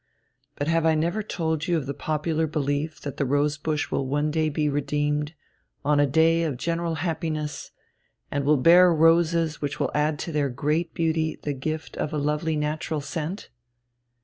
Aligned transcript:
"But 0.55 0.67
have 0.67 0.83
I 0.83 0.93
ever 0.95 1.21
told 1.21 1.67
you 1.67 1.77
of 1.77 1.85
the 1.85 1.93
popular 1.93 2.47
belief 2.47 2.99
that 3.01 3.17
the 3.17 3.23
rose 3.25 3.59
bush 3.59 3.91
will 3.91 4.07
one 4.07 4.31
day 4.31 4.49
be 4.49 4.67
redeemed, 4.67 5.35
on 5.85 5.99
a 5.99 6.07
day 6.07 6.41
of 6.41 6.57
general 6.57 6.95
happiness, 7.05 7.69
and 8.31 8.43
will 8.43 8.57
bear 8.57 8.91
roses 8.91 9.61
which 9.61 9.79
will 9.79 9.91
add 9.93 10.17
to 10.25 10.31
their 10.31 10.49
great 10.49 10.95
beauty 10.95 11.37
the 11.43 11.53
gift 11.53 11.97
of 11.97 12.13
a 12.13 12.17
lovely 12.17 12.55
natural 12.55 12.99
scent?" 12.99 13.49